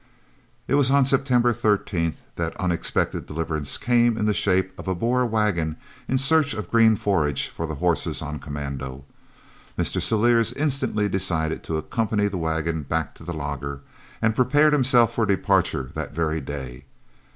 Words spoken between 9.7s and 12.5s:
Mr. Celliers instantly decided to accompany the